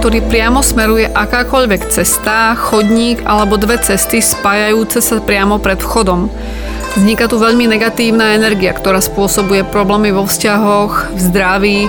ktorý 0.00 0.24
priamo 0.32 0.64
smeruje 0.64 1.12
akákoľvek 1.12 1.92
cesta, 1.92 2.56
chodník 2.56 3.20
alebo 3.20 3.60
dve 3.60 3.76
cesty 3.76 4.24
spájajúce 4.24 5.04
sa 5.04 5.20
priamo 5.20 5.60
pred 5.60 5.76
vchodom. 5.76 6.32
Vzniká 6.96 7.28
tu 7.28 7.36
veľmi 7.36 7.68
negatívna 7.68 8.32
energia, 8.32 8.72
ktorá 8.72 9.04
spôsobuje 9.04 9.60
problémy 9.68 10.08
vo 10.16 10.24
vzťahoch, 10.24 11.12
v 11.12 11.18
zdraví, 11.20 11.80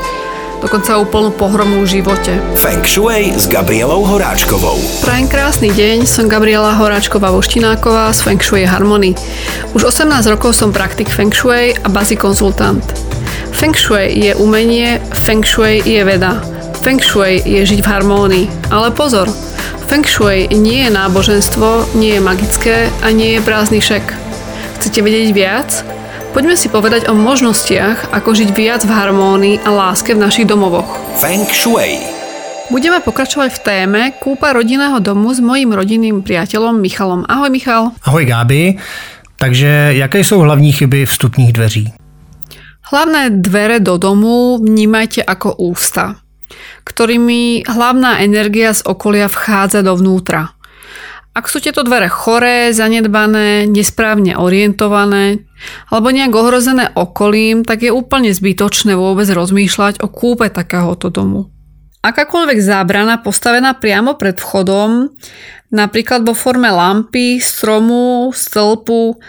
dokonca 0.59 0.99
úplnú 0.99 1.31
pohromu 1.31 1.87
v 1.87 2.03
živote. 2.03 2.35
Feng 2.59 2.83
Shui 2.83 3.31
s 3.31 3.47
Gabrielou 3.47 4.03
Horáčkovou. 4.03 4.75
Prajem 5.07 5.31
krásny 5.31 5.71
deň, 5.71 6.03
som 6.03 6.27
Gabriela 6.27 6.75
Horáčková 6.75 7.31
Voštináková 7.31 8.11
z 8.11 8.27
Feng 8.27 8.43
Shui 8.43 8.67
Harmony. 8.67 9.15
Už 9.71 9.87
18 9.87 10.11
rokov 10.27 10.51
som 10.51 10.75
praktik 10.75 11.07
Feng 11.07 11.31
Shui 11.31 11.71
a 11.79 11.87
bazi 11.87 12.19
konzultant. 12.19 12.83
Feng 13.55 13.71
Shui 13.71 14.11
je 14.19 14.35
umenie, 14.35 14.99
Feng 15.15 15.47
Shui 15.47 15.79
je 15.79 16.03
veda. 16.03 16.50
Feng 16.81 16.97
Shui 16.97 17.45
je 17.45 17.61
žiť 17.61 17.85
v 17.85 17.89
harmónii. 17.93 18.45
Ale 18.73 18.89
pozor, 18.89 19.29
Feng 19.85 20.01
Shui 20.01 20.49
nie 20.49 20.81
je 20.81 20.89
náboženstvo, 20.89 21.93
nie 21.93 22.17
je 22.17 22.21
magické 22.25 22.89
a 23.05 23.13
nie 23.13 23.37
je 23.37 23.45
prázdny 23.45 23.77
šek. 23.77 24.01
Chcete 24.81 25.05
vedieť 25.05 25.29
viac? 25.29 25.69
Poďme 26.33 26.57
si 26.57 26.73
povedať 26.73 27.05
o 27.05 27.13
možnostiach, 27.13 28.09
ako 28.09 28.33
žiť 28.33 28.49
viac 28.57 28.81
v 28.81 28.97
harmónii 28.97 29.61
a 29.61 29.69
láske 29.69 30.17
v 30.17 30.25
našich 30.25 30.49
domovoch. 30.49 30.97
Feng 31.21 31.45
Shui. 31.53 32.01
Budeme 32.73 32.97
pokračovať 32.97 33.49
v 33.51 33.63
téme 33.67 34.01
kúpa 34.17 34.49
rodinného 34.49 34.97
domu 35.03 35.29
s 35.29 35.43
mojím 35.43 35.77
rodinným 35.77 36.25
priateľom 36.25 36.81
Michalom. 36.81 37.29
Ahoj 37.29 37.53
Michal. 37.53 37.93
Ahoj 38.09 38.25
Gáby. 38.25 38.81
Takže 39.37 40.01
jaké 40.01 40.19
jsou 40.23 40.39
hlavní 40.39 40.71
chyby 40.71 41.05
vstupních 41.05 41.53
dveří? 41.53 41.93
Hlavné 42.91 43.29
dvere 43.29 43.79
do 43.79 43.97
domu 43.97 44.57
vnímajte 44.59 45.23
ako 45.23 45.55
ústa, 45.63 46.20
ktorými 46.83 47.67
hlavná 47.67 48.23
energia 48.23 48.73
z 48.73 48.85
okolia 48.85 49.27
vchádza 49.27 49.83
dovnútra. 49.85 50.55
Ak 51.31 51.47
sú 51.47 51.63
tieto 51.63 51.87
dvere 51.87 52.11
choré, 52.11 52.75
zanedbané, 52.75 53.63
nesprávne 53.63 54.35
orientované 54.35 55.47
alebo 55.87 56.11
nejak 56.11 56.33
ohrozené 56.35 56.91
okolím, 56.91 57.63
tak 57.63 57.87
je 57.87 57.91
úplne 57.93 58.35
zbytočné 58.35 58.99
vôbec 58.99 59.31
rozmýšľať 59.31 60.03
o 60.03 60.11
kúpe 60.11 60.51
takéhoto 60.51 61.07
domu. 61.07 61.47
Akákoľvek 62.03 62.59
zábrana 62.59 63.21
postavená 63.23 63.77
priamo 63.79 64.19
pred 64.19 64.43
vchodom, 64.43 65.13
napríklad 65.71 66.27
vo 66.27 66.35
forme 66.35 66.67
lampy, 66.67 67.39
stromu, 67.39 68.35
stĺpu 68.35 69.21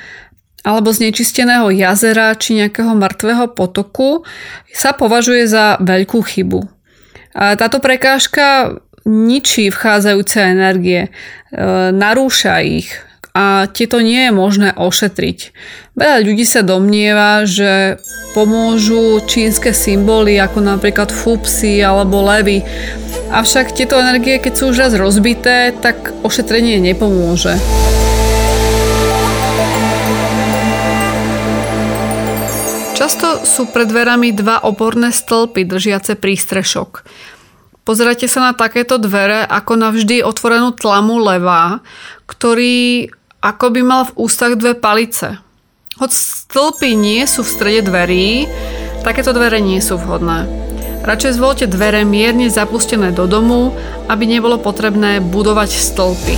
alebo 0.66 0.88
znečisteného 0.90 1.70
jazera 1.70 2.34
či 2.34 2.58
nejakého 2.58 2.98
mŕtvého 2.98 3.54
potoku, 3.54 4.26
sa 4.74 4.90
považuje 4.90 5.46
za 5.46 5.78
veľkú 5.78 6.18
chybu. 6.18 6.81
A 7.32 7.56
táto 7.56 7.80
prekážka 7.80 8.76
ničí 9.08 9.72
vchádzajúce 9.72 10.38
energie, 10.38 11.08
e, 11.08 11.10
narúša 11.90 12.62
ich 12.62 12.92
a 13.32 13.64
tieto 13.72 14.04
nie 14.04 14.28
je 14.28 14.32
možné 14.32 14.68
ošetriť. 14.76 15.38
Veľa 15.96 16.18
ľudí 16.20 16.44
sa 16.44 16.60
domnieva, 16.60 17.48
že 17.48 17.96
pomôžu 18.36 19.24
čínske 19.24 19.72
symboly 19.72 20.36
ako 20.36 20.60
napríklad 20.60 21.08
fupsy 21.08 21.80
alebo 21.80 22.20
levy. 22.20 22.60
Avšak 23.32 23.72
tieto 23.72 23.96
energie, 23.96 24.36
keď 24.36 24.52
sú 24.52 24.64
už 24.72 24.84
raz 24.84 24.92
rozbité, 24.92 25.72
tak 25.72 26.12
ošetrenie 26.20 26.76
nepomôže. 26.80 27.56
Často 33.02 33.42
sú 33.42 33.66
pred 33.66 33.90
dverami 33.90 34.30
dva 34.30 34.62
oporné 34.62 35.10
stĺpy 35.10 35.66
držiace 35.66 36.14
prístrešok. 36.14 37.02
Pozerajte 37.82 38.30
sa 38.30 38.46
na 38.46 38.52
takéto 38.54 38.94
dvere 38.94 39.42
ako 39.42 39.74
na 39.74 39.90
vždy 39.90 40.22
otvorenú 40.22 40.70
tlamu 40.70 41.18
levá, 41.18 41.82
ktorý 42.30 43.10
ako 43.42 43.66
by 43.74 43.80
mal 43.82 44.02
v 44.06 44.22
ústach 44.22 44.54
dve 44.54 44.78
palice. 44.78 45.34
Hoď 45.98 46.14
stĺpy 46.14 46.94
nie 46.94 47.26
sú 47.26 47.42
v 47.42 47.50
strede 47.50 47.90
dverí, 47.90 48.46
takéto 49.02 49.34
dvere 49.34 49.58
nie 49.58 49.82
sú 49.82 49.98
vhodné. 49.98 50.46
Radšej 51.02 51.42
zvolte 51.42 51.66
dvere 51.66 52.06
mierne 52.06 52.46
zapustené 52.54 53.10
do 53.10 53.26
domu, 53.26 53.74
aby 54.06 54.30
nebolo 54.30 54.62
potrebné 54.62 55.18
budovať 55.18 55.74
stĺpy. 55.74 56.34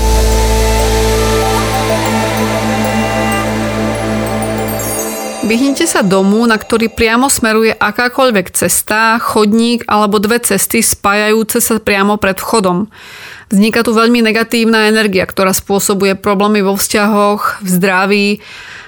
Vyhnite 5.44 5.84
sa 5.84 6.00
domu, 6.00 6.48
na 6.48 6.56
ktorý 6.56 6.88
priamo 6.88 7.28
smeruje 7.28 7.76
akákoľvek 7.76 8.48
cesta, 8.56 9.20
chodník 9.20 9.84
alebo 9.84 10.16
dve 10.16 10.40
cesty 10.40 10.80
spájajúce 10.80 11.60
sa 11.60 11.76
priamo 11.76 12.16
pred 12.16 12.40
vchodom. 12.40 12.88
Vzniká 13.52 13.84
tu 13.84 13.92
veľmi 13.92 14.24
negatívna 14.24 14.88
energia, 14.88 15.28
ktorá 15.28 15.52
spôsobuje 15.52 16.16
problémy 16.16 16.64
vo 16.64 16.80
vzťahoch, 16.80 17.60
v 17.60 17.68
zdraví, 17.68 18.28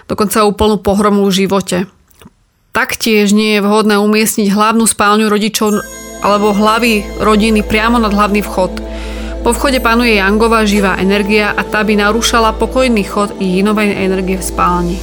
dokonca 0.09 0.49
úplnú 0.49 0.81
pohromu 0.81 1.29
v 1.29 1.45
živote. 1.45 1.93
Taktiež 2.73 3.37
nie 3.37 3.61
je 3.61 3.65
vhodné 3.65 4.01
umiestniť 4.01 4.49
hlavnú 4.49 4.89
spálňu 4.89 5.29
rodičov 5.29 5.85
alebo 6.25 6.57
hlavy 6.57 7.21
rodiny 7.21 7.69
priamo 7.69 8.01
nad 8.01 8.17
hlavný 8.17 8.41
vchod. 8.41 8.81
Po 9.45 9.53
vchode 9.53 9.85
panuje 9.85 10.17
jangová 10.17 10.65
živá 10.65 10.97
energia 10.97 11.53
a 11.53 11.61
tá 11.69 11.85
by 11.85 12.01
narúšala 12.01 12.57
pokojný 12.57 13.05
chod 13.05 13.37
i 13.45 13.61
jinovej 13.61 13.93
energie 13.93 14.41
v 14.41 14.49
spálni. 14.49 14.97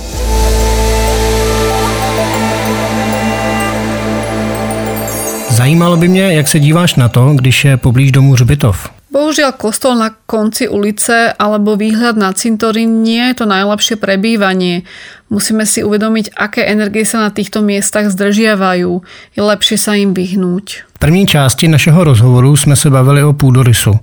Zajímalo 5.63 5.97
by 5.97 6.07
mě, 6.07 6.34
jak 6.34 6.47
se 6.47 6.59
díváš 6.59 6.96
na 6.96 7.09
to, 7.09 7.34
když 7.35 7.66
je 7.66 7.78
poblíž 7.78 8.12
domu 8.12 8.35
hřbitov. 8.35 8.91
Bohužiaľ 9.16 9.56
kostol 9.56 9.96
na 9.96 10.12
konci 10.28 10.68
ulice 10.68 11.31
alebo 11.31 11.79
výhľad 11.79 12.19
na 12.19 12.35
cintorín 12.35 13.00
nie 13.00 13.31
je 13.31 13.34
to 13.40 13.46
najlepšie 13.47 13.96
prebývanie. 13.96 14.84
Musíme 15.31 15.63
si 15.63 15.88
uvedomiť, 15.88 16.35
aké 16.35 16.68
energie 16.68 17.07
sa 17.07 17.24
na 17.24 17.31
týchto 17.31 17.63
miestach 17.63 18.12
zdržiavajú. 18.12 18.91
Je 19.38 19.41
lepšie 19.41 19.78
sa 19.79 19.96
im 19.96 20.12
vyhnúť. 20.12 20.84
V 20.84 21.00
první 21.00 21.24
části 21.28 21.72
našeho 21.72 22.03
rozhovoru 22.03 22.56
jsme 22.56 22.75
se 22.75 22.90
bavili 22.90 23.24
o 23.24 23.34
půdorysu. 23.34 23.95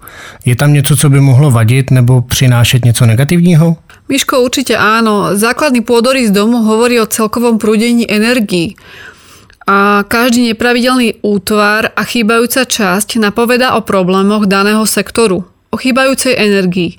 Je 0.44 0.56
tam 0.56 0.72
něco, 0.72 0.96
co 0.96 1.10
by 1.10 1.20
mohlo 1.20 1.50
vadit 1.50 1.90
nebo 1.90 2.22
přinášet 2.22 2.84
něco 2.84 3.06
negativního? 3.06 3.76
Miško, 4.08 4.42
určite 4.42 4.74
áno. 4.74 5.36
Základný 5.36 5.86
pôdorys 5.86 6.34
domu 6.34 6.66
hovorí 6.66 6.98
o 6.98 7.06
celkovom 7.06 7.62
prúdení 7.62 8.10
energií 8.10 8.74
a 9.70 10.02
každý 10.02 10.50
nepravidelný 10.50 11.22
útvar 11.22 11.94
a 11.94 12.02
chýbajúca 12.02 12.66
časť 12.66 13.22
napoveda 13.22 13.78
o 13.78 13.86
problémoch 13.86 14.50
daného 14.50 14.82
sektoru, 14.82 15.46
o 15.46 15.76
chýbajúcej 15.78 16.34
energii. 16.34 16.98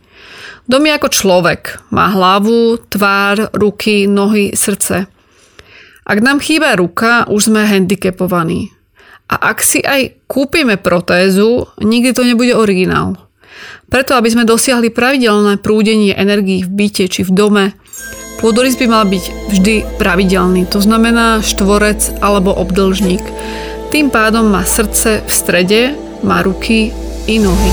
Dom 0.71 0.87
je 0.87 0.95
ako 0.95 1.09
človek. 1.11 1.83
Má 1.91 2.15
hlavu, 2.15 2.79
tvár, 2.87 3.51
ruky, 3.51 4.07
nohy, 4.07 4.55
srdce. 4.55 5.03
Ak 6.07 6.17
nám 6.23 6.39
chýba 6.39 6.79
ruka, 6.79 7.27
už 7.27 7.51
sme 7.51 7.67
handicapovaní. 7.67 8.71
A 9.27 9.51
ak 9.51 9.59
si 9.67 9.83
aj 9.83 10.23
kúpime 10.31 10.79
protézu, 10.79 11.67
nikdy 11.83 12.15
to 12.15 12.23
nebude 12.23 12.55
originál. 12.55 13.19
Preto, 13.91 14.15
aby 14.15 14.31
sme 14.31 14.47
dosiahli 14.47 14.95
pravidelné 14.95 15.59
prúdenie 15.59 16.15
energií 16.15 16.63
v 16.63 16.71
byte 16.71 17.11
či 17.11 17.27
v 17.27 17.31
dome, 17.35 17.75
Pôdorys 18.41 18.73
by 18.73 18.89
mal 18.89 19.05
byť 19.05 19.53
vždy 19.53 20.01
pravidelný, 20.01 20.65
to 20.65 20.81
znamená 20.81 21.45
štvorec 21.45 22.25
alebo 22.25 22.49
obdlžník. 22.57 23.21
Tým 23.93 24.09
pádom 24.09 24.49
má 24.49 24.65
srdce 24.65 25.21
v 25.21 25.29
strede, 25.29 25.81
má 26.25 26.41
ruky 26.41 26.89
i 27.29 27.37
nohy. 27.37 27.71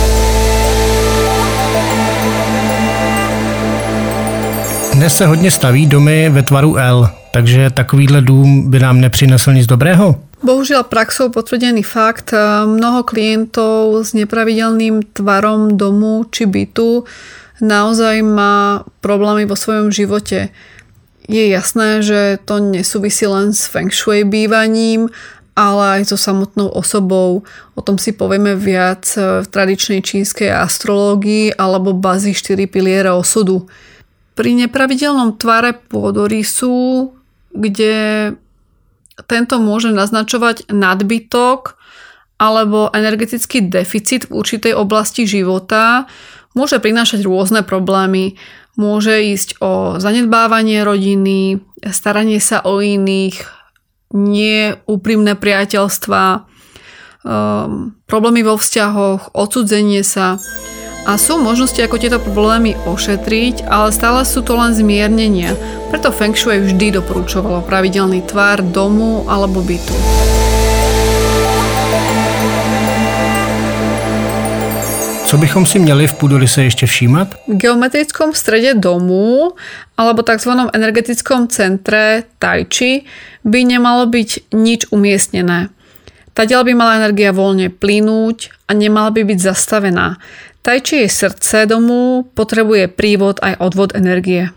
Dnes 4.92 5.16
se 5.16 5.26
hodně 5.26 5.50
staví 5.50 5.86
domy 5.86 6.28
ve 6.28 6.42
tvaru 6.42 6.76
L, 6.76 7.08
takže 7.32 7.70
takovýhle 7.70 8.20
dům 8.20 8.70
by 8.70 8.78
nám 8.78 9.00
nepřinesl 9.00 9.52
nic 9.52 9.66
dobrého? 9.66 10.20
Bohužiaľ 10.38 10.87
praxou 10.87 11.34
potvrdený 11.34 11.82
fakt, 11.82 12.31
mnoho 12.62 13.02
klientov 13.02 14.06
s 14.06 14.14
nepravidelným 14.14 15.10
tvarom 15.10 15.75
domu 15.75 16.31
či 16.31 16.46
bytu 16.46 17.02
naozaj 17.62 18.22
má 18.25 18.84
problémy 19.00 19.46
vo 19.46 19.55
svojom 19.55 19.94
živote. 19.94 20.50
Je 21.28 21.44
jasné, 21.52 22.00
že 22.00 22.40
to 22.43 22.58
nesúvisí 22.58 23.28
len 23.28 23.52
s 23.52 23.69
feng 23.69 23.93
shui 23.93 24.25
bývaním, 24.25 25.12
ale 25.58 26.00
aj 26.00 26.14
so 26.14 26.16
samotnou 26.16 26.70
osobou. 26.70 27.43
O 27.75 27.81
tom 27.82 27.99
si 27.99 28.14
povieme 28.14 28.55
viac 28.55 29.05
v 29.19 29.46
tradičnej 29.46 30.00
čínskej 30.00 30.55
astrológii 30.55 31.58
alebo 31.58 31.93
bazi 31.93 32.31
4 32.31 32.70
piliere 32.70 33.10
osudu. 33.10 33.66
Pri 34.38 34.55
nepravidelnom 34.55 35.34
tvare 35.34 35.75
pôdorysu, 35.75 37.10
kde 37.50 37.96
tento 39.26 39.58
môže 39.58 39.90
naznačovať 39.90 40.70
nadbytok 40.70 41.75
alebo 42.38 42.88
energetický 42.94 43.67
deficit 43.67 44.31
v 44.31 44.38
určitej 44.38 44.73
oblasti 44.79 45.26
života, 45.26 46.06
môže 46.55 46.79
prinášať 46.79 47.26
rôzne 47.26 47.67
problémy. 47.67 48.38
Môže 48.79 49.11
ísť 49.11 49.58
o 49.58 49.99
zanedbávanie 49.99 50.87
rodiny, 50.87 51.58
staranie 51.90 52.38
sa 52.38 52.62
o 52.62 52.79
iných, 52.79 53.43
neúprimné 54.14 55.35
priateľstva, 55.35 56.46
um, 57.26 57.99
problémy 58.06 58.46
vo 58.46 58.55
vzťahoch, 58.55 59.34
odsudzenie 59.34 60.06
sa. 60.06 60.38
A 61.08 61.17
sú 61.17 61.41
možnosti, 61.41 61.81
ako 61.81 61.96
tieto 61.99 62.23
problémy 62.23 62.79
ošetriť, 62.84 63.67
ale 63.67 63.91
stále 63.91 64.23
sú 64.23 64.44
to 64.44 64.55
len 64.55 64.76
zmiernenia. 64.76 65.56
Preto 65.88 66.12
Feng 66.12 66.37
Shui 66.37 66.61
vždy 66.61 67.00
doporučovalo 67.00 67.64
pravidelný 67.64 68.23
tvar 68.29 68.61
domu 68.61 69.25
alebo 69.26 69.64
bytu. 69.64 70.38
Co 75.28 75.36
bychom 75.38 75.66
si 75.66 75.78
měli 75.78 76.06
v 76.06 76.14
půdoryse 76.14 76.62
ještě 76.62 76.86
všímat? 76.86 77.34
V 77.48 77.56
geometrickom 77.56 78.32
strede 78.32 78.75
domu 78.75 79.52
alebo 79.96 80.22
tzv. 80.22 80.50
energetickom 80.72 81.48
centre 81.48 82.25
Tai 82.38 82.64
Chi 82.64 83.04
by 83.44 83.60
nemalo 83.64 84.08
byť 84.08 84.56
nič 84.56 84.88
umiestnené. 84.88 85.69
Tadiaľ 86.32 86.64
by 86.64 86.72
mala 86.72 87.04
energia 87.04 87.36
voľne 87.36 87.69
plynúť 87.69 88.56
a 88.69 88.72
nemala 88.72 89.12
by 89.12 89.28
byť 89.28 89.38
zastavená. 89.52 90.16
Tai 90.64 90.80
Chi 90.80 91.04
je 91.04 91.08
srdce 91.12 91.69
domu, 91.69 92.24
potrebuje 92.32 92.88
prívod 92.88 93.36
aj 93.44 93.60
odvod 93.60 93.92
energie. 93.92 94.48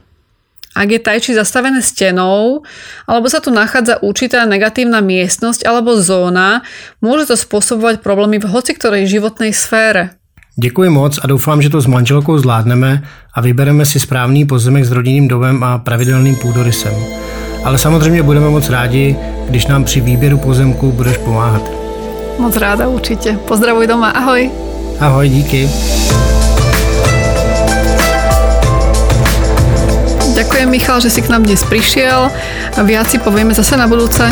Ak 0.71 0.88
je 0.88 1.03
Tai 1.03 1.19
Chi 1.19 1.35
zastavené 1.35 1.83
stenou, 1.83 2.63
alebo 3.12 3.27
sa 3.27 3.44
tu 3.44 3.51
nachádza 3.51 4.00
určitá 4.00 4.47
negatívna 4.47 5.03
miestnosť 5.03 5.67
alebo 5.67 6.00
zóna, 6.00 6.63
môže 7.03 7.27
to 7.27 7.35
spôsobovať 7.35 8.00
problémy 8.00 8.39
v 8.39 8.47
hoci 8.47 8.71
ktorej 8.71 9.12
životnej 9.12 9.51
sfére. 9.51 10.20
Děkuji 10.56 10.89
moc 10.89 11.19
a 11.24 11.27
doufám, 11.27 11.62
že 11.62 11.69
to 11.69 11.81
s 11.81 11.86
manželkou 11.86 12.38
zvládneme 12.38 13.03
a 13.33 13.42
vybereme 13.42 13.86
si 13.86 14.00
správný 14.00 14.45
pozemek 14.45 14.86
s 14.86 14.92
rodinným 14.92 15.27
domem 15.27 15.63
a 15.63 15.77
pravidelným 15.77 16.36
půdorysem. 16.36 16.94
Ale 17.63 17.77
samozřejmě 17.77 18.24
budeme 18.24 18.50
moc 18.50 18.69
rádi, 18.69 19.15
když 19.50 19.68
nám 19.68 19.83
při 19.83 20.01
výběru 20.01 20.38
pozemku 20.38 20.92
budeš 20.92 21.18
pomáhat. 21.18 21.62
Moc 22.39 22.56
ráda 22.57 22.88
určite. 22.88 23.33
Pozdravuj 23.33 23.88
doma, 23.88 24.09
ahoj. 24.09 24.51
Ahoj, 25.00 25.30
díky. 25.30 25.69
Ďakujem 30.36 30.69
Michal, 30.69 31.00
že 31.01 31.09
si 31.09 31.21
k 31.21 31.30
nám 31.30 31.44
dnes 31.44 31.63
prišiel. 31.63 32.31
Viac 32.83 33.07
si 33.07 33.19
povieme 33.19 33.53
zase 33.53 33.77
na 33.77 33.88
budúce. 33.88 34.31